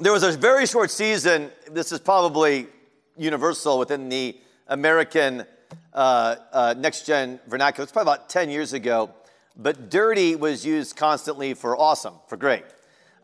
[0.00, 2.66] there was a very short season, this is probably
[3.18, 4.34] universal within the
[4.68, 5.44] American
[5.92, 7.82] uh, uh, next gen vernacular.
[7.82, 9.10] It's probably about 10 years ago,
[9.56, 12.64] but dirty was used constantly for awesome, for great.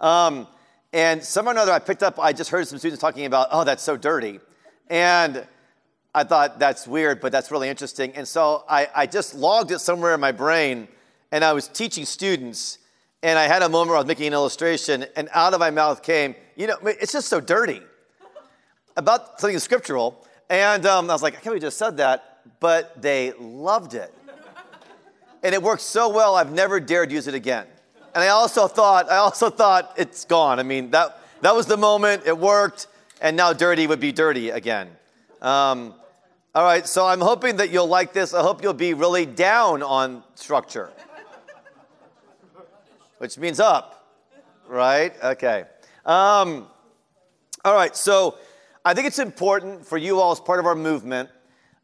[0.01, 0.47] Um,
[0.93, 3.65] and somehow or another, I picked up, I just heard some students talking about, oh,
[3.65, 4.39] that's so dirty.
[4.91, 5.47] And
[6.15, 8.13] I thought that's weird, but that's really interesting.
[8.15, 10.89] And so I, I just logged it somewhere in my brain,
[11.33, 12.79] and I was teaching students.
[13.27, 15.73] And I had a moment where I was making an illustration, and out of my
[15.73, 17.83] mouth came, you know, it's just so dirty
[18.97, 20.25] about something scriptural.
[20.49, 24.15] And um, I was like, I can't believe just said that, but they loved it.
[25.43, 27.67] And it worked so well, I've never dared use it again.
[28.15, 30.61] And I also thought, I also thought it's gone.
[30.61, 32.87] I mean, that, that was the moment, it worked,
[33.21, 34.87] and now dirty would be dirty again.
[35.43, 35.95] Um,
[36.55, 38.33] all right, so I'm hoping that you'll like this.
[38.35, 40.93] I hope you'll be really down on structure,
[43.19, 44.05] which means up,
[44.69, 45.13] right?
[45.23, 45.65] Okay.
[46.05, 46.67] Um,
[47.65, 48.39] all right, so
[48.85, 51.31] I think it's important for you all as part of our movement.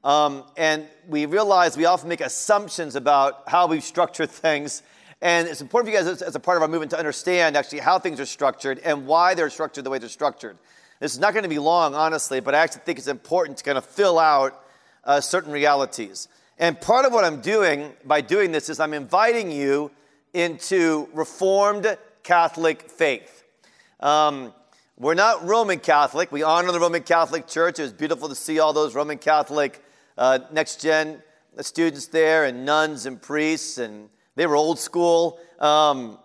[0.04, 4.82] Um, and we realize we often make assumptions about how we structure things.
[5.20, 7.56] And it's important for you guys, as, as a part of our movement, to understand
[7.56, 10.58] actually how things are structured and why they're structured the way they're structured.
[10.98, 13.64] This is not going to be long, honestly, but I actually think it's important to
[13.64, 14.64] kind of fill out
[15.04, 16.28] uh, certain realities.
[16.58, 19.90] And part of what I'm doing by doing this is I'm inviting you
[20.32, 23.44] into Reformed Catholic faith.
[24.00, 24.52] Um,
[24.98, 26.32] we're not Roman Catholic.
[26.32, 27.78] We honor the Roman Catholic Church.
[27.78, 29.82] It was beautiful to see all those Roman Catholic
[30.16, 31.22] uh, next gen
[31.60, 35.38] students there, and nuns and priests, and they were old school.
[35.58, 36.18] Um,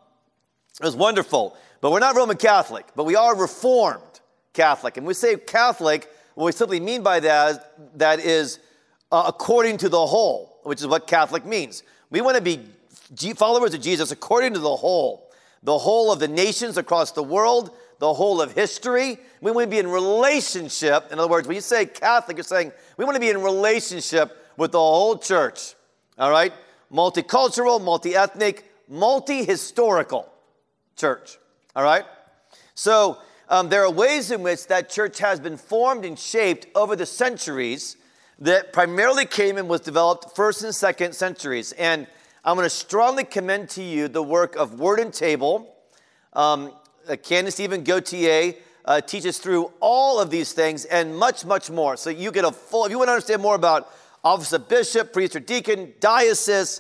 [0.80, 1.58] it was wonderful.
[1.81, 4.21] But we're not Roman Catholic, but we are Reformed
[4.53, 4.97] Catholic.
[4.97, 8.59] And we say Catholic, what we simply mean by that, that is
[9.11, 11.83] uh, according to the whole, which is what Catholic means.
[12.09, 12.66] We want to be
[13.36, 15.31] followers of Jesus according to the whole,
[15.63, 19.17] the whole of the nations across the world, the whole of history.
[19.41, 21.11] We want to be in relationship.
[21.11, 24.38] In other words, when you say Catholic, you're saying we want to be in relationship
[24.58, 25.75] with the whole church.
[26.17, 26.54] All right?
[26.92, 30.32] Multicultural, multi ethnic, multi historical
[30.95, 31.37] church.
[31.76, 32.05] All right?
[32.76, 33.17] So
[33.49, 37.05] um, there are ways in which that church has been formed and shaped over the
[37.05, 37.98] centuries
[38.39, 41.71] that primarily came and was developed first and second centuries.
[41.73, 42.08] And
[42.47, 45.75] I'm going to strongly commend to you the work of Word and Table.
[46.31, 46.71] Um,
[47.05, 48.53] uh, Canon Stephen Gautier
[48.85, 51.97] uh, teaches through all of these things and much, much more.
[51.97, 53.91] So you get a full, if you want to understand more about
[54.23, 56.80] office of bishop, priest or deacon, diocese,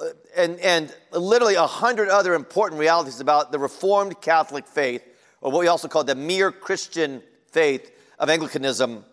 [0.00, 5.04] uh, and, and literally a hundred other important realities about the Reformed Catholic faith,
[5.40, 9.04] or what we also call the mere Christian faith of Anglicanism,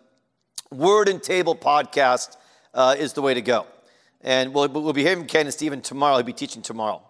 [0.72, 2.38] Word and Table podcast
[2.74, 3.66] uh, is the way to go.
[4.22, 6.16] And we'll, we'll be hearing Canon Stephen tomorrow.
[6.16, 7.02] He'll be teaching tomorrow.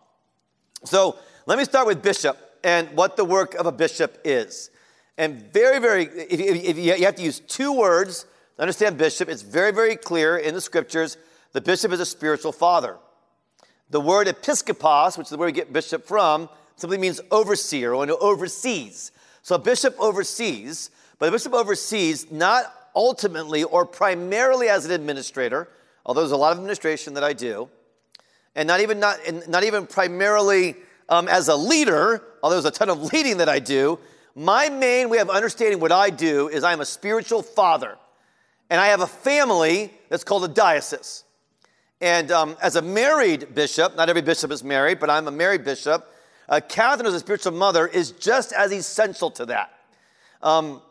[0.84, 4.71] So let me start with bishop and what the work of a bishop is.
[5.19, 9.43] And very, very, if, if you have to use two words to understand bishop, it's
[9.43, 11.17] very, very clear in the scriptures
[11.53, 12.97] the bishop is a spiritual father.
[13.91, 18.17] The word episkopos, which is where we get bishop from, simply means overseer or who
[18.19, 19.12] oversees.
[19.43, 25.69] So a bishop oversees, but a bishop oversees not ultimately or primarily as an administrator,
[26.05, 27.69] although there's a lot of administration that I do,
[28.55, 29.19] and not even not,
[29.49, 30.77] not even primarily
[31.09, 33.99] um, as a leader, although there's a ton of leading that I do.
[34.35, 37.99] My main way of understanding what I do is I'm a spiritual father,
[38.71, 41.25] and I have a family that's called a diocese.
[42.01, 45.65] And um, as a married bishop, not every bishop is married, but I'm a married
[45.65, 46.09] bishop.
[46.49, 49.73] Uh, Catherine, as a spiritual mother, is just as essential to that.
[50.43, 50.83] Um,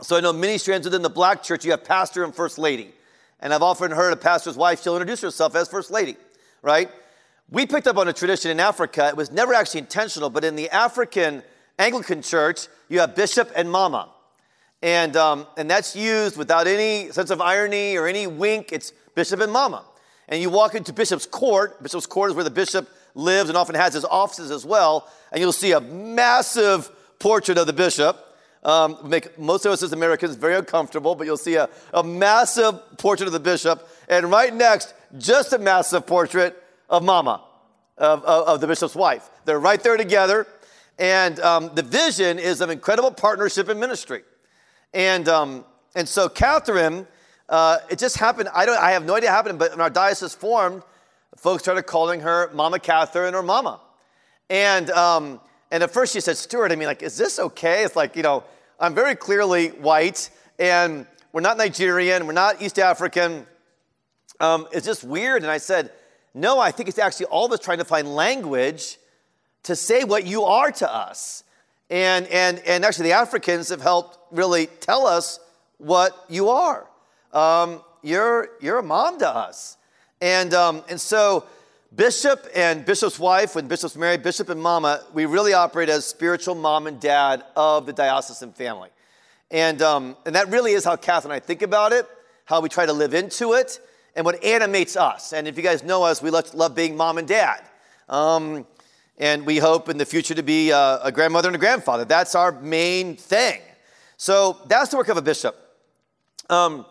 [0.00, 2.92] so I know many strands within the black church, you have pastor and first lady.
[3.40, 6.16] And I've often heard a pastor's wife, she'll introduce herself as first lady,
[6.62, 6.90] right?
[7.50, 9.08] We picked up on a tradition in Africa.
[9.08, 11.42] It was never actually intentional, but in the African
[11.78, 14.08] Anglican church, you have bishop and mama.
[14.82, 18.72] And, um, and that's used without any sense of irony or any wink.
[18.72, 19.84] It's bishop and mama.
[20.28, 21.82] And you walk into bishop's court.
[21.82, 25.08] Bishop's court is where the bishop lives and often has his offices as well.
[25.32, 28.24] And you'll see a massive portrait of the bishop
[28.64, 32.98] um, make most of us as Americans very uncomfortable, but you'll see a, a massive
[32.98, 37.42] portrait of the bishop, and right next, just a massive portrait of Mama,
[37.96, 39.28] of, of, of the bishop's wife.
[39.44, 40.46] They're right there together,
[40.98, 44.22] and um, the vision is of incredible partnership in ministry.
[44.92, 45.64] And, um,
[45.94, 47.06] and so Catherine,
[47.48, 49.90] uh, it just happened, I, don't, I have no idea what happened, but when our
[49.90, 50.82] diocese formed,
[51.36, 53.80] folks started calling her Mama Catherine or Mama.
[54.50, 55.40] And um,
[55.70, 57.84] and at first she said, Stewart, I mean, like, is this okay?
[57.84, 58.44] It's like, you know,
[58.80, 63.46] I'm very clearly white and we're not Nigerian, we're not East African.
[64.40, 65.42] Um, it's just weird.
[65.42, 65.90] And I said,
[66.34, 68.98] no, I think it's actually all of us trying to find language
[69.64, 71.44] to say what you are to us.
[71.90, 75.40] And, and, and actually, the Africans have helped really tell us
[75.78, 76.86] what you are.
[77.32, 79.76] Um, you're, you're a mom to us.
[80.20, 81.46] And, um, and so,
[81.94, 86.54] Bishop and Bishop's wife, when Bishop's married, Bishop and Mama, we really operate as spiritual
[86.54, 88.90] mom and dad of the diocesan family.
[89.50, 92.06] And, um, and that really is how Kath and I think about it,
[92.44, 93.80] how we try to live into it,
[94.14, 95.32] and what animates us.
[95.32, 97.62] And if you guys know us, we love being mom and dad.
[98.10, 98.66] Um,
[99.16, 102.04] and we hope in the future to be a, a grandmother and a grandfather.
[102.04, 103.62] That's our main thing.
[104.18, 105.56] So that's the work of a bishop.
[106.50, 106.84] Um,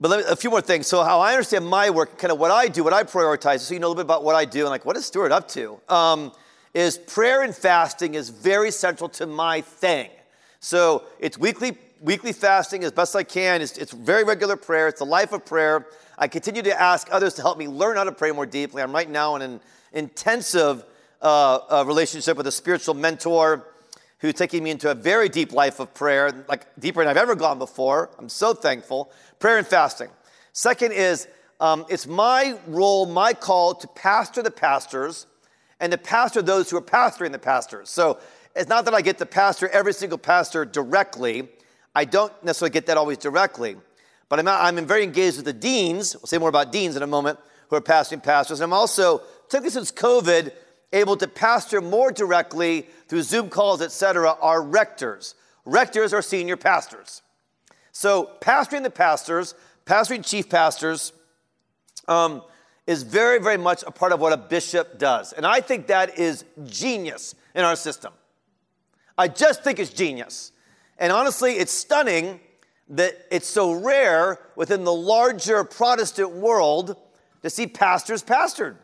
[0.00, 0.86] but me, a few more things.
[0.86, 3.74] So, how I understand my work, kind of what I do, what I prioritize, so
[3.74, 5.48] you know a little bit about what I do and like what is Stewart up
[5.48, 6.32] to, um,
[6.72, 10.10] is prayer and fasting is very central to my thing.
[10.60, 13.62] So, it's weekly weekly fasting as best I can.
[13.62, 14.88] It's, it's very regular prayer.
[14.88, 15.86] It's a life of prayer.
[16.18, 18.82] I continue to ask others to help me learn how to pray more deeply.
[18.82, 19.60] I'm right now in an
[19.92, 20.84] intensive
[21.22, 23.66] uh, uh, relationship with a spiritual mentor
[24.32, 27.58] taking me into a very deep life of prayer, like deeper than I've ever gone
[27.58, 28.10] before.
[28.18, 29.10] I'm so thankful.
[29.38, 30.08] Prayer and fasting.
[30.52, 31.26] Second is
[31.60, 35.26] um, it's my role, my call to pastor the pastors
[35.80, 37.90] and to pastor those who are pastoring the pastors.
[37.90, 38.18] So
[38.54, 41.48] it's not that I get to pastor every single pastor directly.
[41.94, 43.76] I don't necessarily get that always directly,
[44.28, 46.14] but I'm, I'm very engaged with the deans.
[46.14, 47.38] We'll say more about deans in a moment
[47.68, 48.60] who are pastoring pastors.
[48.60, 50.52] And I'm also, particularly since COVID,
[50.94, 55.34] able to pastor more directly through Zoom calls, etc., are rectors.
[55.66, 57.22] Rectors are senior pastors.
[57.92, 59.54] So, pastoring the pastors,
[59.86, 61.12] pastoring chief pastors,
[62.08, 62.42] um,
[62.86, 65.32] is very, very much a part of what a bishop does.
[65.32, 68.12] And I think that is genius in our system.
[69.16, 70.52] I just think it's genius.
[70.98, 72.40] And honestly, it's stunning
[72.90, 76.96] that it's so rare within the larger Protestant world
[77.42, 78.76] to see pastors pastored.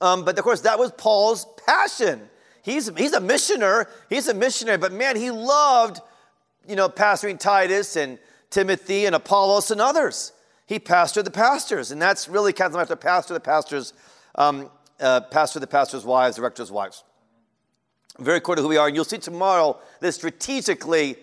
[0.00, 2.28] Um, but of course, that was Paul's passion.
[2.62, 3.88] He's, he's a missioner.
[4.08, 6.00] He's a missionary, but man, he loved,
[6.66, 8.18] you know, pastoring Titus and
[8.50, 10.32] Timothy and Apollos and others.
[10.66, 13.92] He pastored the pastors, and that's really Catholic life to pastor the pastors,
[14.36, 14.70] um,
[15.00, 17.02] uh, pastor the pastors' wives, the rector's wives.
[18.18, 21.16] Very core to who we are, and you'll see tomorrow that strategically,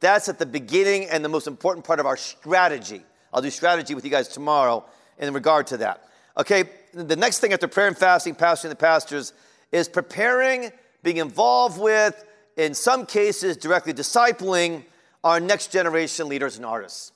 [0.00, 3.02] that's at the beginning and the most important part of our strategy.
[3.32, 4.84] I'll do strategy with you guys tomorrow
[5.18, 6.08] in regard to that.
[6.36, 6.64] Okay,
[6.94, 9.32] the next thing after prayer and fasting, pastoring the pastors,
[9.70, 10.70] is preparing,
[11.02, 12.24] being involved with,
[12.56, 14.84] in some cases, directly discipling
[15.24, 17.12] our next generation leaders and artists.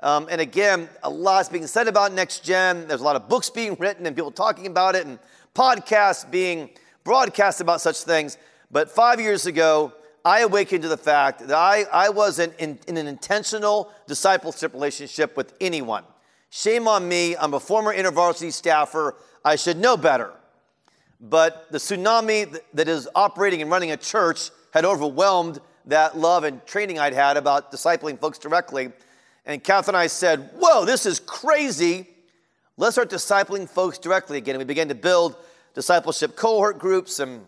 [0.00, 2.86] Um, and again, a lot's being said about next gen.
[2.86, 5.18] There's a lot of books being written and people talking about it, and
[5.54, 6.70] podcasts being
[7.04, 8.38] broadcast about such things.
[8.70, 9.92] But five years ago,
[10.24, 15.36] I awakened to the fact that I, I wasn't in, in an intentional discipleship relationship
[15.36, 16.04] with anyone.
[16.50, 17.36] Shame on me.
[17.36, 19.14] I'm a former InterVarsity staffer.
[19.44, 20.32] I should know better.
[21.20, 26.64] But the tsunami that is operating and running a church had overwhelmed that love and
[26.66, 28.90] training I'd had about discipling folks directly.
[29.46, 32.08] And Kath and I said, Whoa, this is crazy.
[32.76, 34.56] Let's start discipling folks directly again.
[34.56, 35.36] And we began to build
[35.74, 37.44] discipleship cohort groups and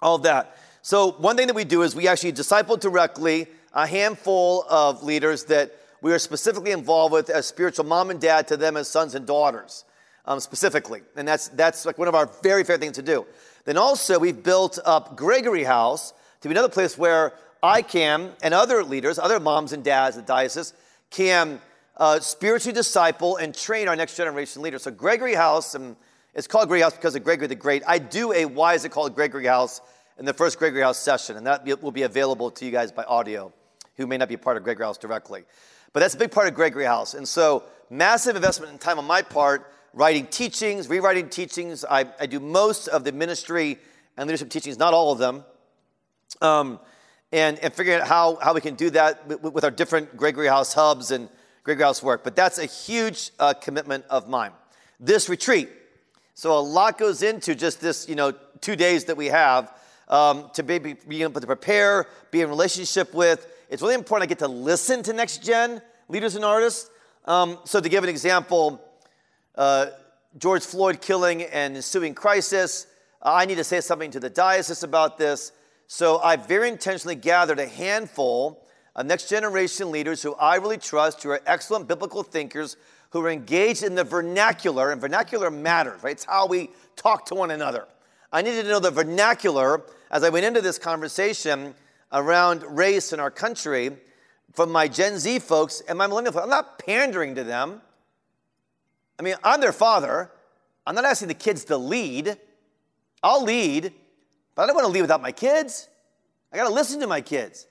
[0.00, 0.56] all that.
[0.82, 5.44] So, one thing that we do is we actually disciple directly a handful of leaders
[5.44, 9.14] that we are specifically involved with as spiritual mom and dad to them as sons
[9.14, 9.84] and daughters,
[10.24, 11.02] um, specifically.
[11.16, 13.26] And that's, that's like one of our very favorite things to do.
[13.64, 17.32] Then also, we've built up Gregory House to be another place where
[17.62, 20.72] I can, and other leaders, other moms and dads at diocese,
[21.10, 21.60] can
[21.98, 24.82] uh, spiritually disciple and train our next generation leaders.
[24.82, 25.96] So, Gregory House, and
[26.34, 27.82] it's called Gregory House because of Gregory the Great.
[27.86, 29.82] I do a Why is it called Gregory House
[30.18, 33.04] in the first Gregory House session, and that will be available to you guys by
[33.04, 33.52] audio
[33.96, 35.44] who may not be part of Gregory House directly.
[35.92, 37.14] But that's a big part of Gregory House.
[37.14, 41.84] And so, massive investment in time on my part, writing teachings, rewriting teachings.
[41.84, 43.78] I, I do most of the ministry
[44.16, 45.44] and leadership teachings, not all of them.
[46.40, 46.78] Um,
[47.32, 50.48] and, and figuring out how, how we can do that with, with, our different Gregory
[50.48, 51.28] House hubs and
[51.64, 52.24] Gregory House work.
[52.24, 54.52] But that's a huge uh, commitment of mine.
[54.98, 55.68] This retreat.
[56.34, 59.72] So a lot goes into just this, you know, two days that we have
[60.08, 64.26] um, to be, be able to prepare, be in relationship with, it's really important I
[64.26, 66.90] get to listen to next gen leaders and artists.
[67.24, 68.82] Um, so, to give an example,
[69.54, 69.86] uh,
[70.38, 72.88] George Floyd killing and ensuing crisis,
[73.22, 75.52] uh, I need to say something to the diocese about this.
[75.86, 81.22] So, I very intentionally gathered a handful of next generation leaders who I really trust,
[81.22, 82.76] who are excellent biblical thinkers,
[83.10, 86.12] who are engaged in the vernacular, and vernacular matters, right?
[86.12, 87.86] It's how we talk to one another.
[88.32, 91.74] I needed to know the vernacular as I went into this conversation
[92.12, 93.92] around race in our country
[94.52, 96.44] from my Gen Z folks and my millennial folks.
[96.44, 97.80] I'm not pandering to them.
[99.18, 100.30] I mean, I'm their father.
[100.86, 102.36] I'm not asking the kids to lead.
[103.22, 103.92] I'll lead,
[104.54, 105.88] but I don't want to lead without my kids.
[106.52, 107.66] I got to listen to my kids.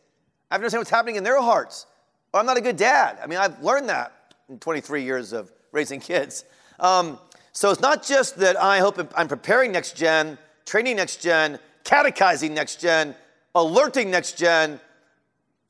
[0.49, 1.85] I have to understand what's happening in their hearts.
[2.33, 3.17] Or I'm not a good dad.
[3.21, 6.45] I mean, I've learned that in 23 years of raising kids.
[6.79, 7.19] Um,
[7.51, 12.53] so it's not just that I hope I'm preparing next gen, training next gen, catechizing
[12.53, 13.15] next gen,
[13.55, 14.79] alerting next gen,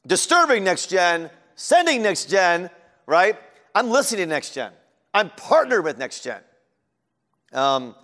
[0.06, 2.70] disturbing next gen, sending next gen,
[3.06, 3.38] right?
[3.76, 4.72] I'm listening to next gen.
[5.14, 6.42] I'm partnered with next gen.
[7.54, 7.96] Um,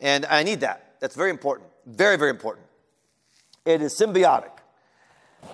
[0.00, 0.94] and I need that.
[1.00, 1.68] That's very important.
[1.86, 2.66] Very, very important.
[3.64, 4.50] It is symbiotic.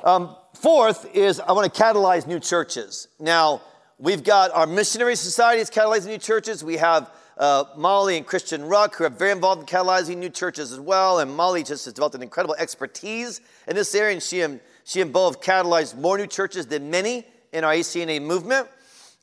[0.02, 3.08] Um, fourth is I want to catalyze new churches.
[3.18, 3.60] Now,
[3.98, 6.64] we've got our missionary societies catalyzing new churches.
[6.64, 10.72] We have uh, Molly and Christian Ruch, who are very involved in catalyzing new churches
[10.72, 11.18] as well.
[11.18, 15.00] And Molly just has developed an incredible expertise in this area, and she and, she
[15.00, 18.68] and Bo have catalyzed more new churches than many in our ACNA movement.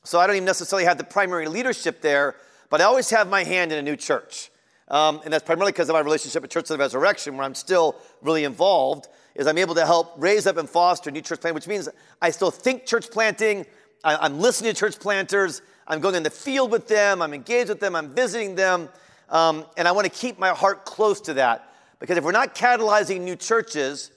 [0.04, 2.34] So I don't even necessarily have the primary leadership there,
[2.70, 4.50] but I always have my hand in a new church.
[4.88, 7.54] Um, and that's primarily because of my relationship with Church of the Resurrection, where I'm
[7.54, 11.54] still really involved, is I'm able to help raise up and foster new church planting,
[11.54, 11.88] which means
[12.20, 13.64] I still think church planting,
[14.04, 17.68] I, am listening to church planters, I'm going in the field with them, I'm engaged
[17.68, 18.88] with them, I'm visiting them,
[19.28, 21.68] um, and I want to keep my heart close to that.
[21.98, 24.10] Because if we're not catalyzing new churches,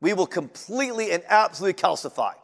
[0.00, 2.34] we will completely and absolutely calcify.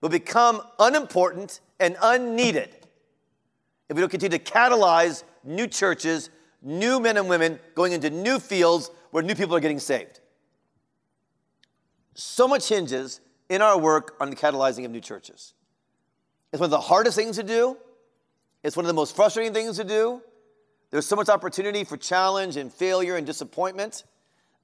[0.00, 2.70] We'll become unimportant and unneeded
[3.88, 6.30] if we don't continue to catalyze new churches,
[6.62, 10.20] new men and women going into new fields where new people are getting saved.
[12.14, 13.20] So much hinges
[13.50, 15.52] in our work on the catalyzing of new churches.
[16.52, 17.76] It's one of the hardest things to do.
[18.62, 20.22] It's one of the most frustrating things to do.
[20.90, 24.04] There's so much opportunity for challenge and failure and disappointment.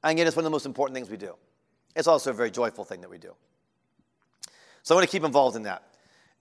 [0.05, 1.35] And yet, it's one of the most important things we do.
[1.97, 3.35] It's also a very joyful thing that we do.
[4.83, 5.83] So I want to keep involved in that.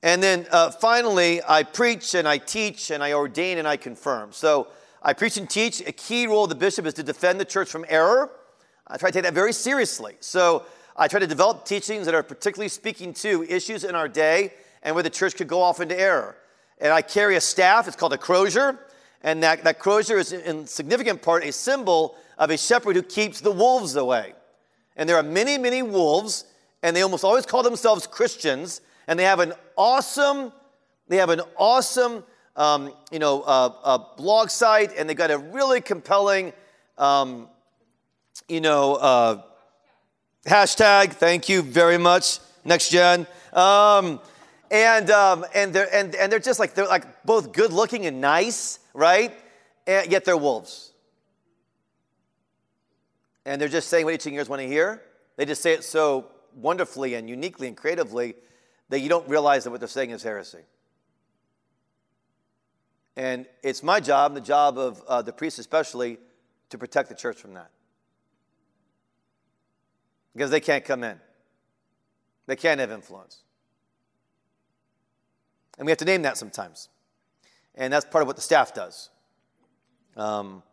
[0.03, 4.31] And then uh, finally, I preach and I teach and I ordain and I confirm.
[4.33, 4.67] So
[5.01, 5.81] I preach and teach.
[5.87, 8.29] A key role of the bishop is to defend the church from error.
[8.85, 10.17] I try to take that very seriously.
[10.19, 14.53] So I try to develop teachings that are particularly speaking to issues in our day
[14.83, 16.35] and where the church could go off into error.
[16.79, 18.79] And I carry a staff, it's called a crozier.
[19.21, 23.41] And that, that crozier is in significant part a symbol of a shepherd who keeps
[23.41, 24.33] the wolves away.
[24.95, 26.45] And there are many, many wolves,
[26.83, 30.51] and they almost always call themselves Christians, and they have an awesome,
[31.07, 32.23] they have an awesome,
[32.55, 36.53] um, you know, uh, uh, blog site, and they got a really compelling,
[36.97, 37.47] um,
[38.47, 39.41] you know, uh,
[40.45, 41.13] hashtag.
[41.13, 43.27] Thank you very much, next gen.
[43.53, 44.19] Um,
[44.71, 48.21] and um, and they're and, and they're just like they're like both good looking and
[48.21, 49.33] nice, right?
[49.85, 50.91] And yet they're wolves.
[53.45, 55.01] And they're just saying what itching ears want to hear.
[55.37, 58.35] They just say it so wonderfully and uniquely and creatively
[58.89, 60.63] that you don't realize that what they're saying is heresy.
[63.15, 66.19] And it's my job, the job of uh, the priest especially,
[66.69, 67.71] to protect the church from that.
[70.33, 71.19] Because they can't come in,
[72.45, 73.43] they can't have influence.
[75.77, 76.89] And we have to name that sometimes.
[77.75, 79.09] And that's part of what the staff does.
[80.15, 80.63] Um,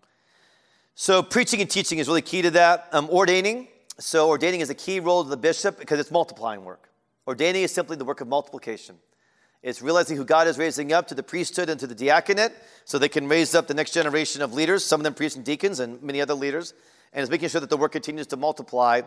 [0.94, 2.88] so, preaching and teaching is really key to that.
[2.92, 3.68] Um, ordaining.
[3.98, 6.88] So, ordaining is a key role of the bishop because it's multiplying work.
[7.26, 8.96] Ordaining is simply the work of multiplication.
[9.64, 12.52] It's realizing who God is raising up to the priesthood and to the diaconate
[12.84, 15.44] so they can raise up the next generation of leaders, some of them priests and
[15.44, 16.74] deacons and many other leaders,
[17.14, 19.00] and it's making sure that the work continues to multiply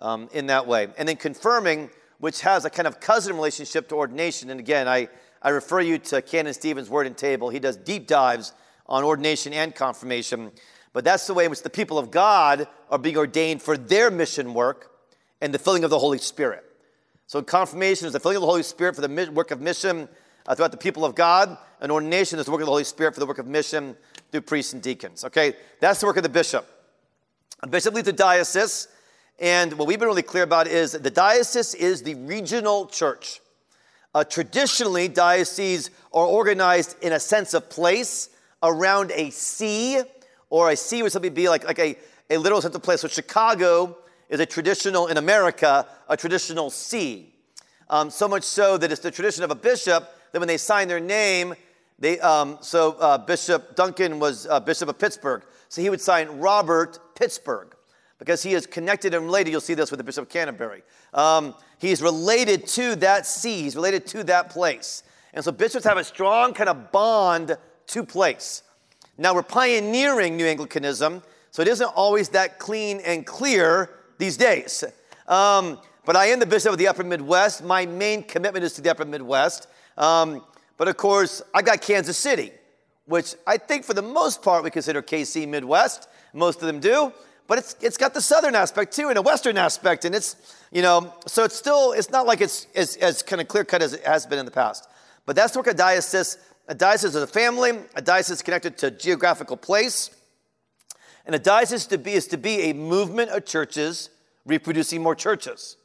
[0.00, 0.88] um, in that way.
[0.98, 1.88] And then confirming,
[2.18, 4.50] which has a kind of cousin relationship to ordination.
[4.50, 5.08] And again, I,
[5.42, 7.48] I refer you to Canon Stephen's Word and Table.
[7.50, 8.52] He does deep dives
[8.86, 10.52] on ordination and confirmation.
[10.92, 14.10] But that's the way in which the people of God are being ordained for their
[14.10, 14.92] mission work
[15.40, 16.64] and the filling of the Holy Spirit.
[17.26, 20.08] So confirmation is the filling of the Holy Spirit for the work of mission
[20.46, 23.14] uh, throughout the people of God, and ordination is the work of the Holy Spirit
[23.14, 23.96] for the work of mission
[24.30, 25.24] through priests and deacons.
[25.24, 26.66] Okay, that's the work of the bishop.
[27.62, 28.88] A bishop leads a diocese,
[29.38, 33.40] and what we've been really clear about is the diocese is the regional church.
[34.16, 38.30] Uh, traditionally, dioceses are organized in a sense of place
[38.62, 40.00] around a see,
[40.48, 41.94] or a see would simply be like, like a,
[42.30, 43.02] a literal sense of place.
[43.02, 43.98] So Chicago
[44.30, 47.34] is a traditional, in America, a traditional see.
[47.90, 50.88] Um, so much so that it's the tradition of a bishop that when they sign
[50.88, 51.54] their name,
[51.98, 55.42] they, um, so uh, Bishop Duncan was uh, Bishop of Pittsburgh.
[55.68, 57.75] So he would sign Robert Pittsburgh
[58.18, 59.50] because he is connected and related.
[59.50, 60.82] You'll see this with the Bishop of Canterbury.
[61.12, 65.02] Um, he's related to that see, he's related to that place.
[65.34, 67.56] And so bishops have a strong kind of bond
[67.88, 68.62] to place.
[69.18, 74.84] Now we're pioneering New Anglicanism, so it isn't always that clean and clear these days.
[75.26, 77.64] Um, but I am the bishop of the Upper Midwest.
[77.64, 79.66] My main commitment is to the Upper Midwest.
[79.98, 80.44] Um,
[80.76, 82.52] but of course, I got Kansas City,
[83.06, 86.08] which I think for the most part we consider KC Midwest.
[86.32, 87.12] Most of them do.
[87.46, 90.04] But it's, it's got the southern aspect too and a western aspect.
[90.04, 90.36] And it's,
[90.72, 93.82] you know, so it's still, it's not like it's as, as kind of clear cut
[93.82, 94.88] as it has been in the past.
[95.26, 96.38] But that's work of diocese.
[96.68, 100.10] A diocese is a family, a diocese is connected to a geographical place.
[101.24, 104.10] And a diocese to be is to be a movement of churches
[104.44, 105.76] reproducing more churches.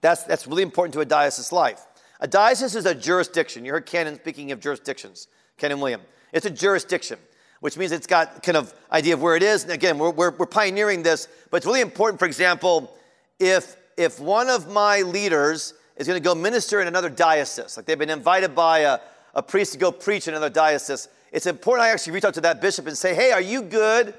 [0.00, 1.80] That's, that's really important to a diocese life.
[2.20, 3.64] A diocese is a jurisdiction.
[3.64, 6.02] You heard Canon speaking of jurisdictions, Canon William.
[6.32, 7.18] It's a jurisdiction,
[7.62, 9.62] which means it's got kind of idea of where it is.
[9.62, 12.92] And again, we're, we're, we're pioneering this, but it's really important, for example,
[13.38, 17.86] if, if one of my leaders is going to go minister in another diocese, like
[17.86, 18.98] they've been invited by a,
[19.34, 22.40] a priest to go preach in another diocese, it's important I actually reach out to
[22.40, 24.12] that bishop and say, hey, are you good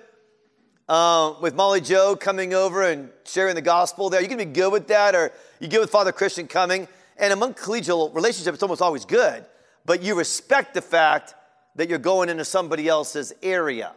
[0.88, 4.21] uh, with Molly Joe coming over and sharing the gospel there?
[4.21, 6.88] Are You can be good with that, or you good with Father Christian coming?
[7.17, 9.43] And among collegial relationships, it's almost always good,
[9.85, 11.35] but you respect the fact
[11.75, 13.94] that you're going into somebody else's area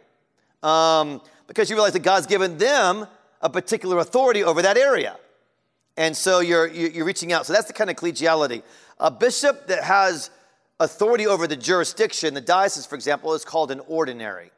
[0.63, 3.07] um, because you realize that God's given them
[3.41, 5.17] a particular authority over that area.
[5.97, 7.47] And so you're, you're reaching out.
[7.47, 8.63] So that's the kind of collegiality.
[8.99, 10.31] A bishop that has
[10.79, 14.51] authority over the jurisdiction, the diocese, for example, is called an ordinary.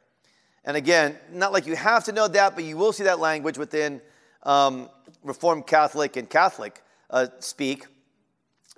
[0.64, 3.56] And again, not like you have to know that, but you will see that language
[3.56, 4.00] within
[4.42, 4.88] um,
[5.22, 7.86] Reformed Catholic and Catholic uh, speak.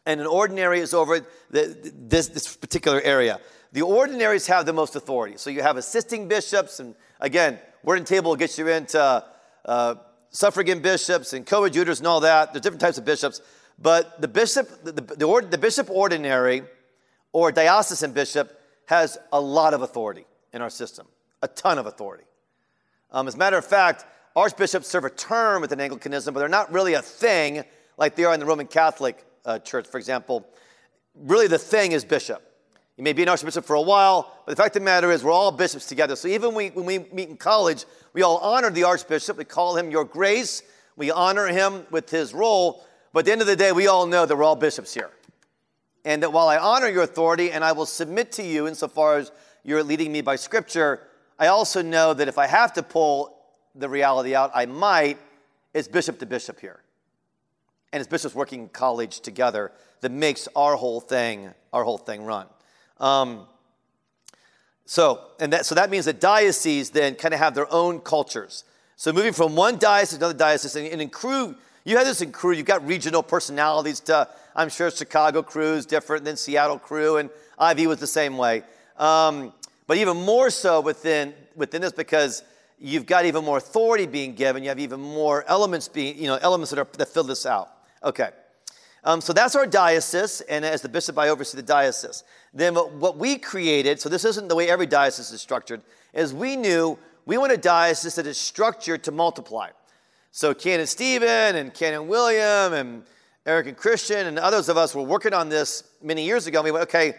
[0.07, 3.41] And an ordinary is over the, this, this particular area.
[3.73, 5.37] The ordinaries have the most authority.
[5.37, 9.25] So you have assisting bishops, and again, word and table gets you into
[9.65, 9.95] uh,
[10.31, 12.53] suffragan bishops and coadjutors and all that.
[12.53, 13.41] There's different types of bishops.
[13.79, 16.63] But the bishop, the, the, the, the bishop ordinary
[17.33, 21.07] or diocesan bishop has a lot of authority in our system,
[21.43, 22.25] a ton of authority.
[23.13, 26.73] Um, as a matter of fact, archbishops serve a term within Anglicanism, but they're not
[26.73, 27.65] really a thing
[27.97, 30.47] like they are in the Roman Catholic uh, Church, for example.
[31.15, 32.43] Really, the thing is bishop.
[33.01, 35.25] You may be an archbishop for a while, but the fact of the matter is,
[35.25, 36.15] we're all bishops together.
[36.17, 39.39] So even we, when we meet in college, we all honor the archbishop.
[39.39, 40.63] We call him Your Grace.
[40.97, 42.85] We honor him with his role.
[43.15, 45.09] But at the end of the day, we all know that we're all bishops here.
[46.05, 49.33] And that while I honor your authority and I will submit to you insofar as
[49.65, 51.01] you're leading me by scripture,
[51.39, 53.35] I also know that if I have to pull
[53.75, 55.17] the reality out, I might.
[55.73, 56.81] It's bishop to bishop here.
[57.95, 62.25] And it's bishops working in college together that makes our whole thing, our whole thing
[62.25, 62.47] run.
[63.01, 63.47] Um,
[64.85, 68.65] so, and that, so that means that dioceses then kind of have their own cultures.
[68.97, 72.21] So moving from one diocese to another diocese, and, and in Cru, you have this
[72.21, 76.79] in Cru, you've got regional personalities to, I'm sure Chicago Cru is different than Seattle
[76.79, 78.63] Cru, and IV was the same way.
[78.99, 79.53] Um,
[79.87, 82.43] but even more so within, within this because
[82.79, 86.39] you've got even more authority being given, you have even more elements being, you know,
[86.43, 87.71] elements that, are, that fill this out.
[88.05, 88.31] Okay.
[89.05, 92.23] Um, so that's our diocese, and as the bishop, I oversee the diocese.
[92.53, 95.81] Then what we created, so this isn't the way every diocese is structured,
[96.13, 99.71] is we knew we want a diocese that is structured to multiply.
[100.33, 103.03] So Canon Stephen and Canon William and
[103.47, 106.59] Eric and Christian and others of us were working on this many years ago.
[106.59, 107.15] And We went, okay,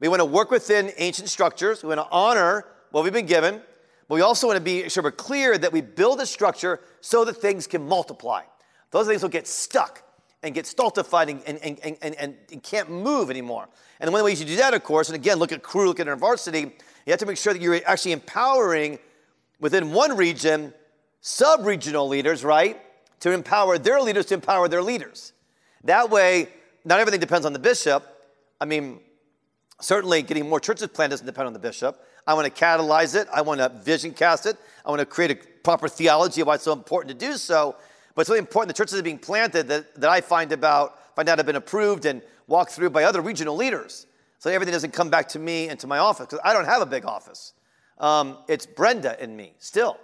[0.00, 1.82] we want to work within ancient structures.
[1.82, 3.60] We want to honor what we've been given,
[4.08, 7.24] but we also want to be sure we're clear that we build a structure so
[7.26, 8.42] that things can multiply.
[8.90, 10.02] Those things will get stuck
[10.42, 13.68] and get stultified and, and, and, and, and can't move anymore.
[14.00, 16.18] And one ways you do that, of course, and again, look at Cru, look at
[16.18, 18.98] varsity, you have to make sure that you're actually empowering
[19.60, 20.72] within one region
[21.20, 22.80] sub regional leaders, right?
[23.20, 25.32] To empower their leaders to empower their leaders.
[25.84, 26.48] That way,
[26.84, 28.04] not everything depends on the bishop.
[28.60, 29.00] I mean,
[29.80, 32.04] certainly getting more churches planted doesn't depend on the bishop.
[32.26, 33.26] I want to catalyze it.
[33.32, 34.56] I want to vision cast it.
[34.84, 37.76] I want to create a proper theology of why it's so important to do so.
[38.18, 41.28] But it's really important the churches are being planted that, that I find about, find
[41.28, 44.08] out have been approved and walked through by other regional leaders.
[44.40, 46.82] So everything doesn't come back to me and to my office, because I don't have
[46.82, 47.52] a big office.
[47.98, 49.98] Um, it's Brenda and me still,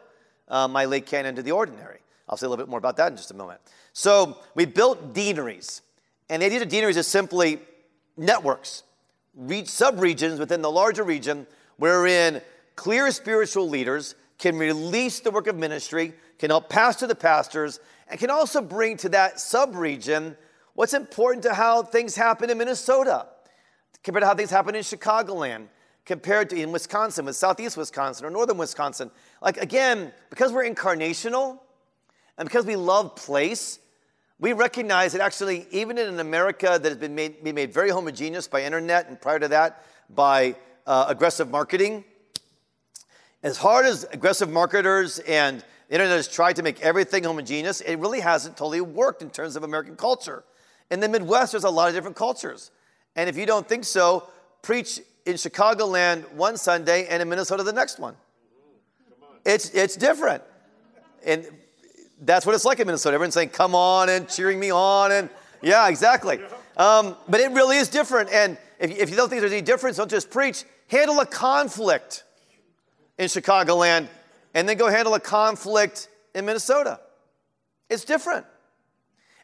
[0.46, 1.98] uh, my lay canon to the ordinary.
[2.29, 3.61] I'll say a little bit more about that in just a moment.
[3.94, 5.83] So we built deaneries.
[6.31, 7.59] And the idea of deaneries is simply
[8.16, 8.85] networks,
[9.64, 11.48] sub-regions within the larger region
[11.79, 12.42] wherein
[12.77, 18.19] clear spiritual leaders can release the work of ministry, can help pastor the pastors, and
[18.21, 20.37] can also bring to that sub-region
[20.75, 23.27] what's important to how things happen in Minnesota
[24.03, 25.67] compared to how things happen in Chicagoland,
[26.05, 29.11] compared to in Wisconsin, with Southeast Wisconsin or Northern Wisconsin.
[29.40, 31.59] Like, again, because we're incarnational
[32.37, 33.79] and because we love place,
[34.38, 37.90] we recognize that actually, even in an America that has been made, been made very
[37.90, 40.55] homogeneous by internet and prior to that by
[40.87, 42.05] uh, aggressive marketing,
[43.43, 45.64] as hard as aggressive marketers and
[45.95, 49.63] internet has tried to make everything homogeneous, it really hasn't totally worked in terms of
[49.63, 50.45] American culture.
[50.91, 52.71] In the Midwest, there's a lot of different cultures.
[53.17, 54.29] And if you don't think so,
[54.63, 58.17] preach in Chicagoland one Sunday and in Minnesota the next one.
[59.45, 60.43] It's, it's different.
[61.25, 61.47] and
[62.23, 63.15] that's what it's like in Minnesota.
[63.15, 65.13] Everyone's saying, come on, and cheering me on.
[65.13, 65.29] And
[65.63, 66.41] yeah, exactly.
[66.77, 68.31] Um, but it really is different.
[68.33, 70.65] And if, if you don't think there's any difference, don't just preach.
[70.89, 72.25] Handle a conflict
[73.19, 74.09] in Chicagoland
[74.55, 77.01] and then go handle a conflict in Minnesota.
[77.90, 78.47] It's different.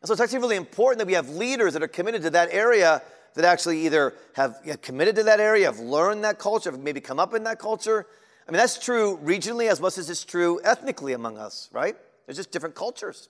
[0.01, 2.49] And so it's actually really important that we have leaders that are committed to that
[2.53, 3.03] area
[3.35, 7.21] that actually either have committed to that area, have learned that culture, have maybe come
[7.21, 8.07] up in that culture.
[8.49, 11.97] I mean, that's true regionally as much as it's true ethnically among us, right?
[12.27, 13.29] There's just different cultures.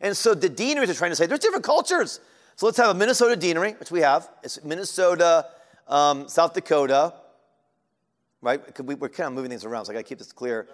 [0.00, 2.20] And so the deaneries are trying to say there's different cultures.
[2.56, 4.28] So let's have a Minnesota deanery, which we have.
[4.42, 5.46] It's Minnesota,
[5.88, 7.14] um, South Dakota,
[8.42, 8.60] right?
[8.80, 10.68] We, are kind of moving things around, so I got to keep this clear.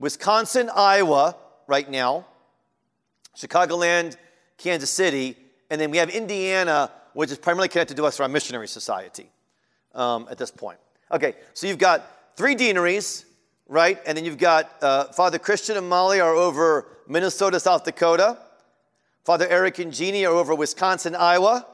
[0.00, 1.36] Wisconsin, Iowa,
[1.68, 2.26] right now.
[3.36, 4.16] Chicagoland,
[4.58, 5.36] Kansas City,
[5.70, 9.30] and then we have Indiana, which is primarily connected to us through our missionary society
[9.94, 10.78] um, at this point.
[11.12, 13.24] Okay, so you've got three deaneries,
[13.68, 13.98] right?
[14.06, 18.38] And then you've got uh, Father Christian and Molly are over Minnesota, South Dakota.
[19.24, 21.66] Father Eric and Jeannie are over Wisconsin, Iowa.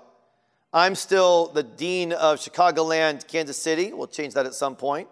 [0.72, 3.92] I'm still the dean of Chicagoland, Kansas City.
[3.92, 5.08] We'll change that at some point.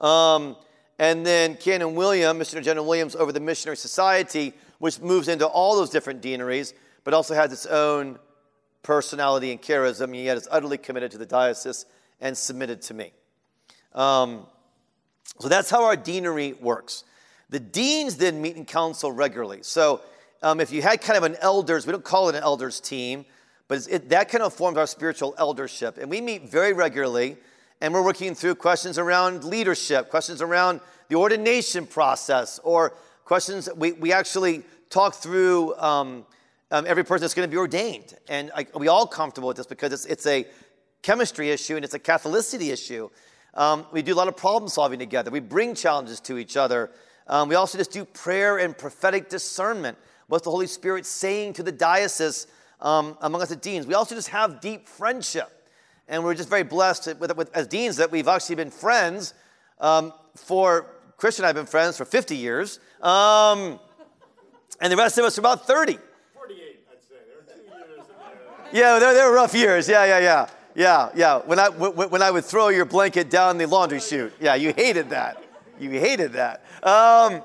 [0.00, 0.56] Um,
[0.98, 5.76] and then Canon William, Missionary General Williams, over the Missionary Society, which moves into all
[5.76, 8.18] those different deaneries, but also has its own
[8.82, 11.86] personality and charism, and yet is utterly committed to the diocese
[12.20, 13.12] and submitted to me.
[13.94, 14.46] Um,
[15.38, 17.04] so that's how our deanery works.
[17.50, 19.60] The deans then meet in council regularly.
[19.62, 20.00] So
[20.42, 23.24] um, if you had kind of an elders, we don't call it an elders team,
[23.68, 25.98] but it, that kind of forms our spiritual eldership.
[25.98, 27.36] And we meet very regularly,
[27.80, 32.92] and we're working through questions around leadership, questions around the ordination process, or
[33.24, 36.26] questions we, we actually talk through um,
[36.70, 38.14] um, every person that's going to be ordained.
[38.28, 40.46] And I, are we all comfortable with this because it's, it's a
[41.02, 43.08] chemistry issue and it's a Catholicity issue.
[43.54, 45.30] Um, we do a lot of problem solving together.
[45.30, 46.90] We bring challenges to each other.
[47.26, 49.98] Um, we also just do prayer and prophetic discernment.
[50.26, 52.46] What's the Holy Spirit saying to the diocese
[52.80, 53.86] um, among us as deans?
[53.86, 55.50] We also just have deep friendship.
[56.08, 59.34] And we're just very blessed with, with, as deans that we've actually been friends
[59.78, 60.86] um, for,
[61.18, 62.80] Christian and I have been friends for 50 years.
[63.02, 63.78] Um,
[64.80, 65.98] and the rest of us are about 30.
[68.72, 69.88] Yeah, they're, they're rough years.
[69.88, 70.48] Yeah, yeah, yeah.
[70.74, 71.38] Yeah, yeah.
[71.38, 74.32] When I, when I would throw your blanket down the laundry chute.
[74.40, 75.42] Yeah, you hated that.
[75.80, 76.64] You hated that.
[76.82, 77.42] Um,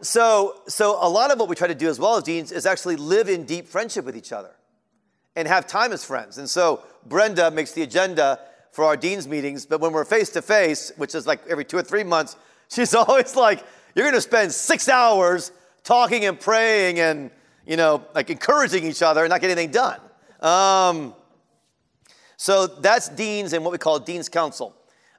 [0.00, 2.66] so, so a lot of what we try to do as well as deans is
[2.66, 4.50] actually live in deep friendship with each other
[5.38, 6.38] and have time as friends.
[6.38, 8.40] And so Brenda makes the agenda
[8.72, 11.78] for our deans meetings, but when we're face to face, which is like every two
[11.78, 12.36] or three months,
[12.68, 15.52] she's always like, "You're going to spend six hours
[15.84, 17.30] talking and praying and
[17.64, 20.00] you know like encouraging each other and not getting anything done."
[20.40, 21.14] Um,
[22.36, 24.74] so that's deans and what we call dean's council.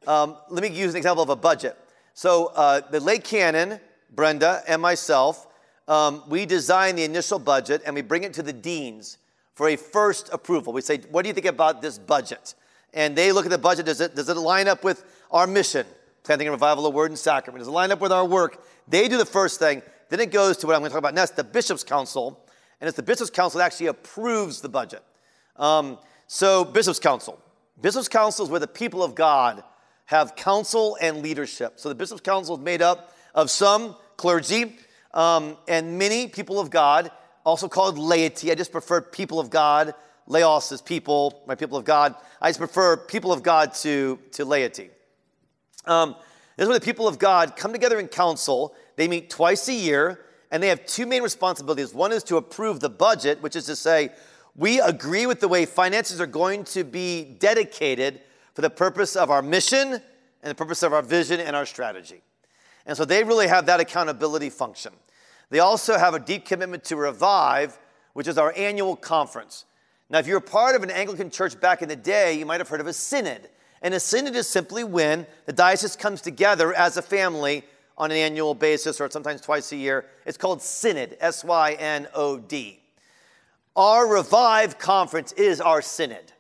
[0.06, 1.78] Um, let me use an example of a budget.
[2.14, 3.80] So uh, the lay canon,
[4.14, 5.48] Brenda and myself,
[5.88, 9.18] um, we design the initial budget and we bring it to the deans
[9.60, 10.72] for a first approval.
[10.72, 12.56] We say, "What do you think about this budget?"
[12.94, 13.88] And they look at the budget.
[13.88, 15.86] Does it does it line up with our mission?
[16.24, 17.60] Planting and revival of word and sacrament.
[17.60, 18.64] Does it line up with our work?
[18.88, 19.82] They do the first thing.
[20.08, 22.42] Then it goes to what I'm going to talk about next, the bishop's council,
[22.80, 25.04] and it's the bishop's council that actually approves the budget.
[25.58, 27.38] Um, so, Bishop's Council.
[27.82, 29.62] Bishop's Council is where the people of God
[30.06, 31.74] have council and leadership.
[31.82, 34.78] So, the Bishop's Council is made up of some clergy
[35.14, 37.12] um, and many people of God,
[37.50, 38.52] also called laity.
[38.52, 39.94] I just prefer people of God.
[40.28, 42.16] Laos is people, my people of God.
[42.42, 44.92] I just prefer people of God to, to laity.
[45.86, 46.16] Um,
[46.56, 48.76] this is where the people of God come together in council.
[48.96, 51.94] They meet twice a year, and they have two main responsibilities.
[51.94, 54.12] One is to approve the budget, which is to say,
[54.56, 58.22] we agree with the way finances are going to be dedicated
[58.54, 60.02] for the purpose of our mission and
[60.44, 62.22] the purpose of our vision and our strategy.
[62.86, 64.94] And so they really have that accountability function.
[65.50, 67.80] They also have a deep commitment to Revive,
[68.14, 69.66] which is our annual conference.
[70.10, 72.70] Now, if you're part of an Anglican church back in the day, you might have
[72.70, 73.50] heard of a synod.
[73.82, 77.64] And a synod is simply when the diocese comes together as a family
[77.98, 80.06] on an annual basis or sometimes twice a year.
[80.26, 82.80] It's called synod, S Y N O D.
[83.76, 86.34] Our Revive conference is our synod.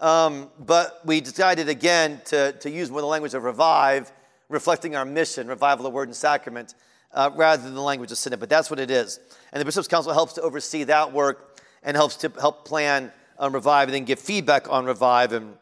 [0.00, 4.12] Um, but we decided again to, to use more the language of revive,
[4.48, 6.74] reflecting our mission, revival of the word and sacrament,
[7.14, 8.40] uh, rather than the language of synod.
[8.40, 9.20] But that's what it is.
[9.52, 13.52] And the Bishop's Council helps to oversee that work and helps to help plan on
[13.52, 15.56] revive and then give feedback on revive and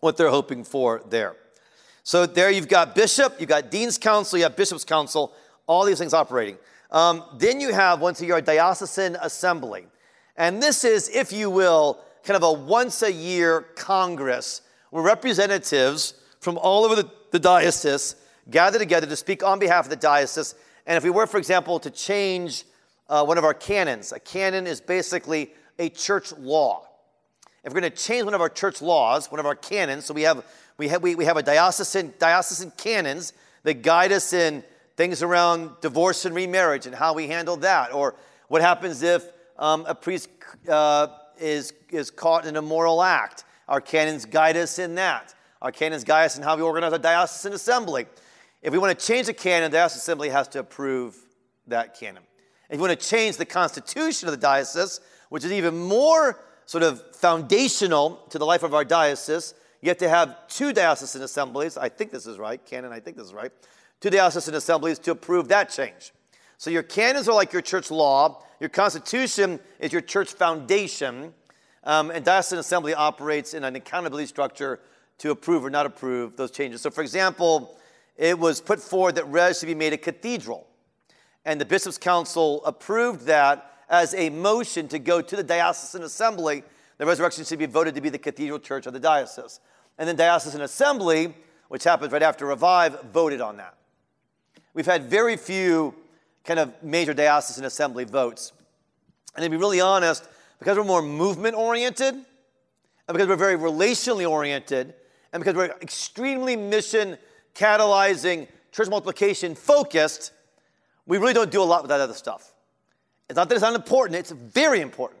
[0.00, 1.36] what they're hoping for there.
[2.04, 5.32] So there you've got bishop, you've got dean's council, you have bishop's council,
[5.66, 6.56] all these things operating.
[6.90, 9.86] Um, then you have once a year a diocesan assembly.
[10.36, 16.14] And this is, if you will, kind of a once a year congress where representatives
[16.40, 18.16] from all over the, the diocese
[18.50, 20.54] gather together to speak on behalf of the diocese
[20.88, 22.64] And if we were, for example, to change
[23.10, 26.88] uh, one of our canons, a canon is basically a church law.
[27.62, 30.14] If we're going to change one of our church laws, one of our canons, so
[30.14, 30.42] we have,
[30.78, 34.64] we have, we, we have a diocesan, diocesan canons that guide us in
[34.96, 38.14] things around divorce and remarriage and how we handle that, or
[38.48, 39.22] what happens if
[39.58, 40.30] um, a priest
[40.70, 43.44] uh, is, is caught in a moral act.
[43.68, 45.34] Our canons guide us in that.
[45.60, 48.06] Our canons guide us in how we organize a diocesan assembly.
[48.62, 51.16] If we want to change a canon, the assembly has to approve
[51.68, 52.22] that canon.
[52.68, 56.82] If you want to change the constitution of the diocese, which is even more sort
[56.82, 61.76] of foundational to the life of our diocese, you have to have two diocesan assemblies.
[61.76, 63.52] I think this is right, canon, I think this is right.
[64.00, 66.12] Two diocesan assemblies to approve that change.
[66.56, 71.32] So your canons are like your church law, your constitution is your church foundation,
[71.84, 74.80] um, and diocesan assembly operates in an accountability structure
[75.18, 76.80] to approve or not approve those changes.
[76.80, 77.76] So, for example,
[78.18, 80.66] it was put forward that Res should be made a cathedral,
[81.44, 86.62] and the Bishops' Council approved that as a motion to go to the diocesan assembly.
[86.98, 89.60] The resurrection should be voted to be the cathedral church of the diocese.
[89.96, 91.34] And then diocesan assembly,
[91.68, 93.76] which happens right after revive, voted on that.
[94.74, 95.94] We've had very few
[96.44, 98.52] kind of major diocesan assembly votes.
[99.36, 100.28] And to be really honest,
[100.58, 102.24] because we're more movement oriented, and
[103.06, 104.94] because we're very relationally oriented,
[105.32, 107.16] and because we're extremely mission
[107.54, 110.32] catalyzing, church multiplication focused,
[111.06, 112.52] we really don't do a lot with that other stuff.
[113.28, 115.20] It's not that it's not important, it's very important,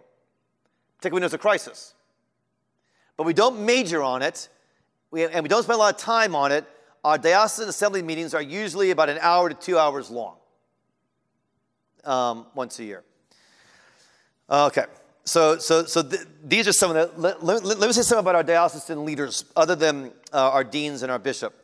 [0.96, 1.94] particularly when there's a crisis.
[3.16, 4.48] But we don't major on it,
[5.12, 6.64] and we don't spend a lot of time on it.
[7.04, 10.36] Our diocesan assembly meetings are usually about an hour to two hours long
[12.04, 13.02] um, once a year.
[14.50, 14.84] Okay,
[15.24, 18.20] so, so, so th- these are some of the, let, let, let, me say something
[18.20, 21.54] about our diocesan leaders other than uh, our deans and our bishop.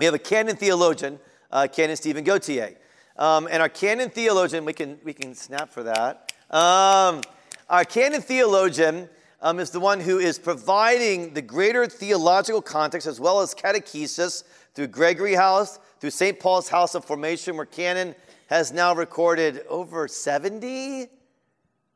[0.00, 1.20] We have a canon theologian,
[1.52, 2.74] uh, Canon Stephen Gautier.
[3.18, 6.32] Um, and our canon theologian, we can, we can snap for that.
[6.50, 7.20] Um,
[7.68, 9.10] our canon theologian
[9.42, 14.44] um, is the one who is providing the greater theological context as well as catechesis
[14.72, 16.40] through Gregory House, through St.
[16.40, 18.14] Paul's House of Formation, where canon
[18.46, 21.08] has now recorded over 70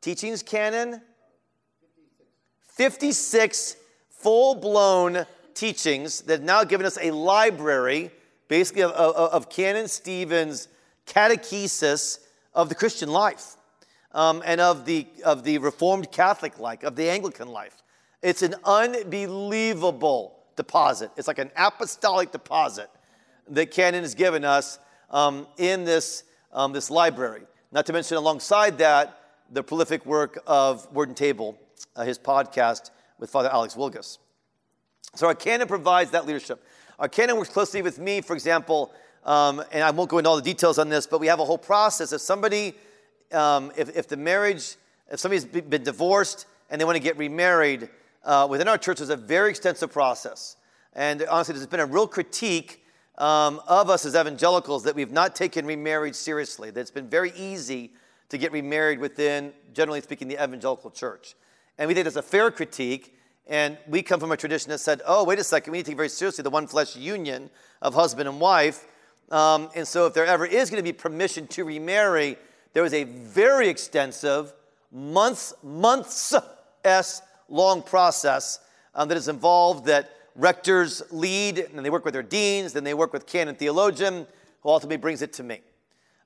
[0.01, 1.01] teachings canon.
[2.67, 3.77] 56
[4.11, 8.11] full blown teachings that have now given us a library,
[8.47, 10.67] basically, of, of, of Canon Stephen's
[11.07, 12.19] catechesis
[12.53, 13.55] of the Christian life
[14.11, 17.81] um, and of the, of the Reformed Catholic life, of the Anglican life.
[18.21, 21.11] It's an unbelievable deposit.
[21.17, 22.89] It's like an apostolic deposit
[23.49, 26.23] that Canon has given us um, in this
[26.55, 27.41] um, this library.
[27.71, 29.19] Not to mention, alongside that,
[29.51, 31.59] the prolific work of Word and Table,
[31.95, 32.89] uh, his podcast
[33.19, 34.17] with Father Alex Wilgus.
[35.13, 36.63] So our canon provides that leadership.
[36.99, 38.91] Our canon works closely with me, for example,
[39.25, 41.45] um, and I won't go into all the details on this, but we have a
[41.45, 42.13] whole process.
[42.13, 42.75] If somebody,
[43.31, 44.75] um, if, if the marriage,
[45.11, 47.89] if somebody's been divorced and they want to get remarried,
[48.23, 50.57] uh, within our church, there's a very extensive process.
[50.93, 52.83] And honestly, there's been a real critique
[53.17, 57.31] um, of us as evangelicals that we've not taken remarriage seriously, that it's been very
[57.35, 57.93] easy
[58.29, 61.35] to get remarried within, generally speaking, the evangelical church.
[61.77, 63.14] And we think that's a fair critique.
[63.47, 65.91] And we come from a tradition that said, oh, wait a second, we need to
[65.91, 67.49] take very seriously the one flesh union
[67.81, 68.87] of husband and wife.
[69.31, 72.37] Um, and so, if there ever is going to be permission to remarry,
[72.73, 74.53] there is a very extensive,
[74.91, 76.33] months, months
[76.83, 78.59] s long process
[78.93, 82.93] um, that is involved that rectors lead, and they work with their deans, then they
[82.93, 84.27] work with canon theologian,
[84.61, 85.61] who ultimately brings it to me.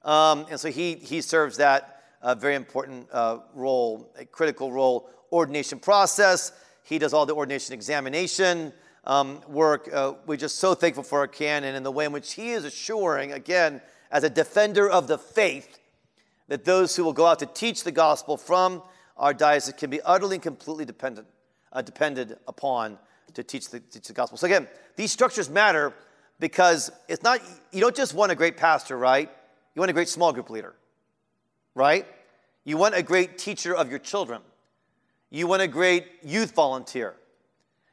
[0.04, 5.10] Um, and so he, he serves that uh, very important uh, role, a critical role,
[5.32, 6.52] ordination process.
[6.90, 8.74] He does all the ordination examination
[9.04, 9.88] um, work.
[9.94, 12.66] Uh, we're just so thankful for our canon and the way in which he is
[12.66, 15.78] assuring, again, as a defender of the faith,
[16.48, 18.82] that those who will go out to teach the gospel from
[19.18, 21.28] our diocese can be utterly and completely dependent,
[21.72, 22.98] uh, depended upon
[23.36, 24.40] to teach the, teach the gospel.
[24.40, 25.94] So again, these structures matter
[26.40, 27.40] because it's not,
[27.72, 29.30] you don't just want a great pastor, right?
[29.76, 30.74] You want a great small group leader,
[31.76, 32.08] right?
[32.64, 34.42] You want a great teacher of your children.
[35.30, 37.16] You want a great youth volunteer.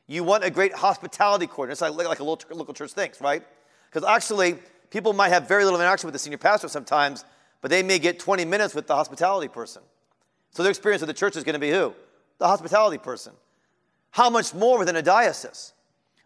[0.06, 1.72] You want a great hospitality coordinator.
[1.72, 3.42] It's like, like a local, local church thinks, right?
[3.90, 4.58] Because actually,
[4.90, 7.24] people might have very little interaction with the senior pastor sometimes,
[7.60, 9.82] but they may get 20 minutes with the hospitality person.
[10.50, 11.94] So their experience with the church is going to be who?
[12.38, 13.32] The hospitality person.
[14.10, 15.72] How much more within a diocese?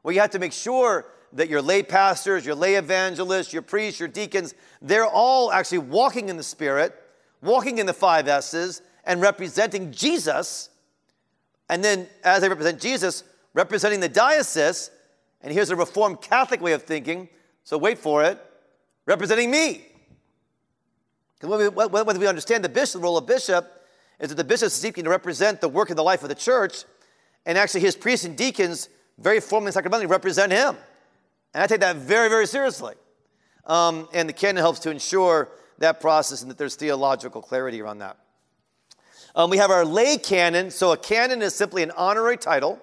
[0.02, 4.00] Well, you have to make sure that your lay pastors, your lay evangelists, your priests,
[4.00, 6.94] your deacons, they're all actually walking in the Spirit,
[7.40, 10.69] walking in the five S's, and representing Jesus.
[11.70, 13.22] And then, as they represent Jesus,
[13.54, 14.90] representing the diocese.
[15.40, 17.28] And here's a Reformed Catholic way of thinking.
[17.64, 18.38] So wait for it
[19.06, 19.86] representing me.
[21.38, 23.86] Because when we, we understand the bishop, the role of bishop
[24.18, 26.34] is that the bishop is seeking to represent the work and the life of the
[26.34, 26.84] church,
[27.46, 30.76] and actually his priests and deacons very formally and sacramentally represent him.
[31.54, 32.94] And I take that very, very seriously.
[33.66, 37.98] Um, and the canon helps to ensure that process and that there's theological clarity around
[37.98, 38.18] that.
[39.34, 40.70] Um, we have our lay canon.
[40.70, 42.78] So a canon is simply an honorary title,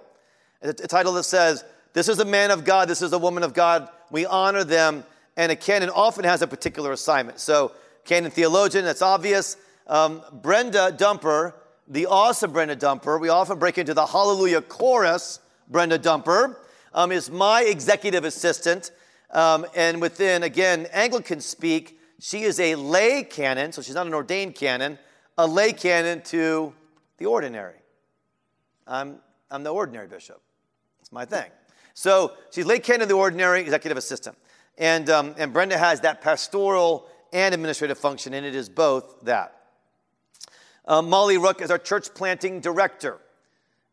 [0.61, 3.53] a, title that says, this is a man of God, this is a woman of
[3.53, 3.89] God.
[4.11, 5.03] We honor them.
[5.35, 7.39] And a canon often has a particular assignment.
[7.39, 7.73] So,
[8.05, 9.57] canon theologian, that's obvious.
[9.85, 11.53] Um, Brenda Dumper,
[11.87, 15.39] the awesome Brenda Dumper, we often break into the Hallelujah chorus.
[15.69, 16.55] Brenda Dumper
[16.93, 18.91] um, is my executive assistant.
[19.31, 24.13] Um, and within, again, Anglican speak, she is a lay canon, so she's not an
[24.13, 24.97] ordained canon,
[25.37, 26.73] a lay canon to
[27.17, 27.75] the ordinary.
[28.85, 29.19] I'm,
[29.51, 30.41] I'm the ordinary bishop.
[30.99, 31.49] It's my thing.
[31.93, 34.37] So she's lay canon to the ordinary, executive assistant.
[34.77, 39.53] And, um, and Brenda has that pastoral and administrative function, and it is both that.
[40.85, 43.19] Um, Molly Rook is our church planting director.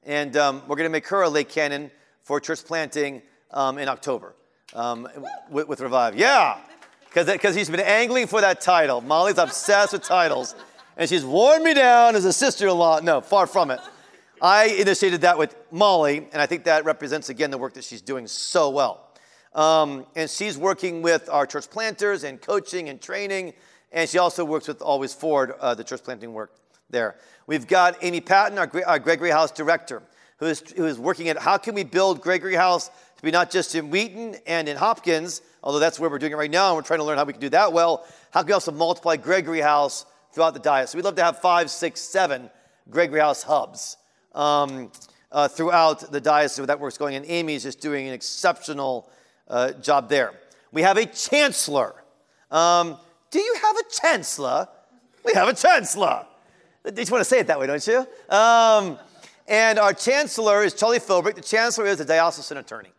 [0.04, 1.90] And um, we're going to make her a lay canon
[2.22, 4.34] for church planting um, in October
[4.74, 5.08] um,
[5.50, 6.16] with, with, Revive.
[6.16, 6.58] Yeah,
[7.12, 9.00] because he's been angling for that title.
[9.00, 10.54] Molly's obsessed with titles.
[10.96, 13.00] And she's worn me down as a sister in law.
[13.00, 13.80] No, far from it.
[14.40, 18.02] I initiated that with Molly, and I think that represents, again, the work that she's
[18.02, 19.08] doing so well.
[19.54, 23.54] Um, and she's working with our church planters and coaching and training.
[23.92, 26.52] And she also works with Always Forward, uh, the church planting work
[26.90, 27.16] there.
[27.46, 30.02] We've got Amy Patton, our, our Gregory House director,
[30.38, 33.50] who is, who is working at how can we build Gregory House to be not
[33.50, 36.76] just in Wheaton and in Hopkins, although that's where we're doing it right now, and
[36.76, 38.04] we're trying to learn how we can do that well.
[38.32, 40.94] How can we also multiply Gregory House throughout the diocese?
[40.94, 42.50] We'd love to have five, six, seven
[42.90, 43.96] Gregory House hubs
[44.34, 44.90] um,
[45.30, 49.08] uh, throughout the diocese where that work's going, and Amy is just doing an exceptional
[49.48, 50.32] uh, job there.
[50.72, 51.94] We have a chancellor.
[52.50, 52.96] Um,
[53.30, 54.68] do you have a chancellor?
[55.24, 56.26] We have a chancellor.
[56.84, 58.06] You just want to say it that way, don't you?
[58.28, 58.98] Um,
[59.46, 61.34] and our chancellor is Charlie Philbrick.
[61.34, 62.90] The chancellor is a diocesan attorney.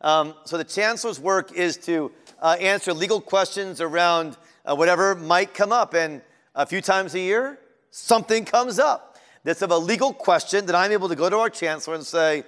[0.00, 5.54] Um, so the chancellor's work is to uh, answer legal questions around uh, whatever might
[5.54, 5.94] come up.
[5.94, 6.22] And
[6.58, 7.58] a few times a year,
[7.90, 11.48] something comes up that's of a legal question that I'm able to go to our
[11.48, 12.42] chancellor and say,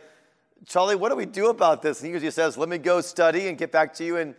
[0.66, 2.00] Charlie, what do we do about this?
[2.00, 4.34] And he usually says, Let me go study and get back to you and,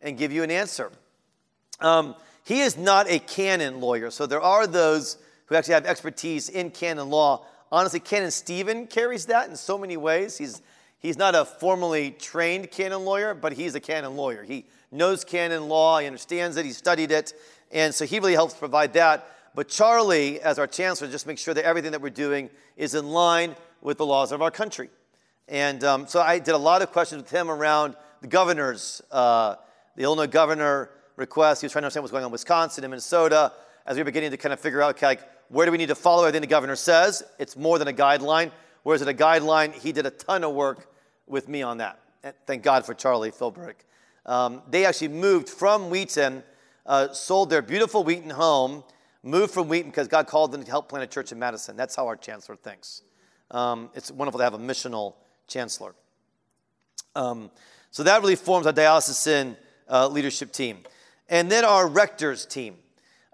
[0.00, 0.90] and give you an answer.
[1.80, 4.10] Um, he is not a canon lawyer.
[4.10, 7.44] So there are those who actually have expertise in canon law.
[7.70, 10.38] Honestly, Canon Stephen carries that in so many ways.
[10.38, 10.62] He's,
[10.98, 14.44] he's not a formally trained canon lawyer, but he's a canon lawyer.
[14.44, 17.34] He knows canon law, he understands it, he studied it,
[17.72, 19.30] and so he really helps provide that.
[19.54, 23.08] But Charlie, as our chancellor, just makes sure that everything that we're doing is in
[23.08, 24.90] line with the laws of our country.
[25.48, 29.56] And um, so I did a lot of questions with him around the governors, uh,
[29.96, 31.62] the Illinois governor request.
[31.62, 33.52] He was trying to understand what's going on in Wisconsin and Minnesota
[33.86, 35.88] as we were beginning to kind of figure out, okay, like, where do we need
[35.88, 37.22] to follow everything the governor says?
[37.38, 38.52] It's more than a guideline.
[38.82, 40.88] Whereas it a guideline, he did a ton of work
[41.26, 41.98] with me on that.
[42.46, 43.74] Thank God for Charlie Philbrick.
[44.26, 46.42] Um, they actually moved from Wheaton,
[46.88, 48.82] uh, sold their beautiful Wheaton home,
[49.22, 51.76] moved from Wheaton because God called them to help plant a church in Madison.
[51.76, 53.02] That's how our chancellor thinks.
[53.50, 55.14] Um, it's wonderful to have a missional
[55.46, 55.94] chancellor.
[57.14, 57.50] Um,
[57.90, 59.56] so that really forms our diocesan
[59.88, 60.78] uh, leadership team.
[61.28, 62.76] And then our rectors team.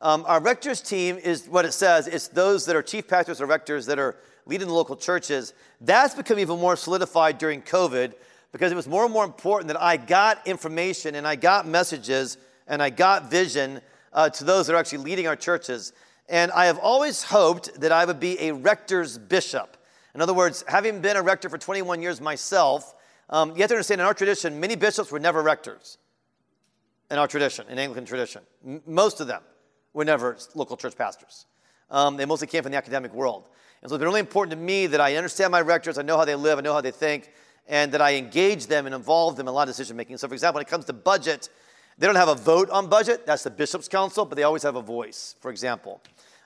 [0.01, 3.47] Um, our rectors team is what it says it's those that are chief pastors or
[3.47, 5.55] rectors that are leading the local churches.
[5.81, 8.15] That's become even more solidified during COVID
[8.53, 12.37] because it was more and more important that I got information and I got messages
[12.67, 13.81] and I got vision
[14.13, 15.93] uh, to those that are actually leading our churches.
[16.29, 19.77] And I have always hoped that I would be a rector's bishop.
[20.15, 22.95] In other words, having been a rector for 21 years myself,
[23.29, 25.99] um, you have to understand in our tradition, many bishops were never rectors.
[27.11, 29.43] In our tradition, in Anglican tradition, M- most of them
[29.93, 31.47] were never local church pastors.
[31.91, 33.49] Um, they mostly came from the academic world.
[33.83, 36.17] And so it's been really important to me that I understand my rectors, I know
[36.17, 37.31] how they live, I know how they think,
[37.69, 40.17] and that I engage them and involve them in a lot of decision making.
[40.17, 41.49] So, for example, when it comes to budget,
[41.99, 44.77] they don't have a vote on budget, that's the bishop's council, but they always have
[44.77, 46.01] a voice, for example.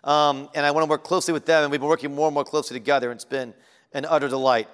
[0.04, 2.34] Um, and I want to work closely with them, and we've been working more and
[2.34, 3.54] more closely together, and it's been
[3.92, 4.68] an utter delight.